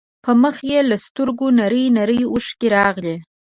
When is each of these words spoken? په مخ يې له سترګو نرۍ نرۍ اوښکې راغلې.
په 0.23 0.31
مخ 0.41 0.55
يې 0.69 0.79
له 0.89 0.97
سترګو 1.05 1.47
نرۍ 1.59 1.85
نرۍ 1.97 2.19
اوښکې 2.31 2.67
راغلې. 2.77 3.15